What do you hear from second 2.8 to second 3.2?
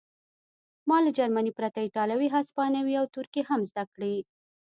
او